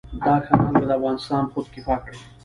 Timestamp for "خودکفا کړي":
1.53-2.17